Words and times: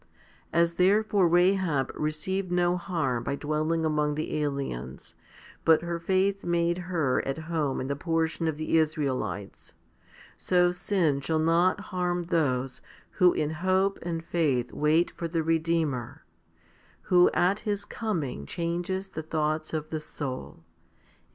As 0.51 0.73
therefore 0.81 1.27
Rahab 1.29 1.91
received 1.93 2.51
no 2.51 2.75
harm 2.75 3.23
by 3.23 3.35
dwelling 3.35 3.85
among 3.85 4.15
the 4.15 4.35
aliens, 4.41 5.13
but 5.63 5.83
her 5.83 5.99
faith 5.99 6.43
made 6.43 6.79
her 6.89 7.21
at 7.23 7.37
home 7.37 7.79
in 7.79 7.85
the 7.87 7.95
portion 7.95 8.47
of 8.47 8.57
the 8.57 8.79
Israelites, 8.79 9.75
so 10.39 10.71
sin 10.71 11.21
shall 11.21 11.37
not 11.37 11.79
harm 11.93 12.23
those 12.23 12.81
who 13.19 13.31
in 13.33 13.51
hope 13.51 13.99
and 14.01 14.25
faith 14.25 14.73
wait 14.73 15.11
for 15.11 15.27
the 15.27 15.43
Redeemer, 15.43 16.25
who 17.13 17.29
at 17.35 17.59
His 17.59 17.85
coming 17.85 18.47
changes 18.47 19.09
the 19.09 19.21
thoughts 19.21 19.71
of 19.71 19.91
the 19.91 19.99
soul, 19.99 20.33
and 20.33 20.55
makes 20.55 20.59
1 20.59 20.63
Josh. 20.63 21.19